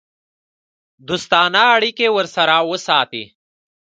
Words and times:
دوستانه 1.07 1.61
اړیکې 1.75 2.07
ورسره 2.17 2.55
وساتي. 2.69 3.23